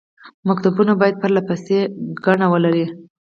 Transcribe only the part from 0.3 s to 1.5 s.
مکتوبونه باید پرله